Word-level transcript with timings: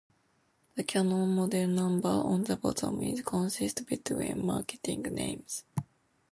The 0.73 0.83
Canon 0.83 1.35
model 1.35 1.67
number 1.67 2.09
on 2.09 2.45
the 2.45 2.55
bottom 2.55 3.03
is 3.03 3.21
consistent 3.21 3.87
between 3.87 4.43
marketing 4.43 5.03
names. 5.03 5.63